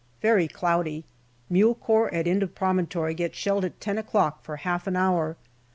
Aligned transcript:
Very 0.19 0.47
cloudy. 0.47 1.05
Mule 1.47 1.75
Corps 1.75 2.11
at 2.11 2.25
end 2.25 2.41
of 2.41 2.55
promontory 2.55 3.13
get 3.13 3.35
shelled 3.35 3.63
at 3.65 3.79
ten 3.79 3.99
o'clock 3.99 4.43
for 4.43 4.55
half 4.55 4.87
an 4.87 4.95
hour. 4.95 5.37